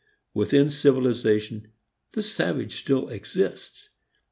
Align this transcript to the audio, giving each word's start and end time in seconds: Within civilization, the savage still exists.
Within 0.33 0.71
civilization, 0.71 1.67
the 2.13 2.23
savage 2.23 2.79
still 2.81 3.07
exists. 3.09 3.89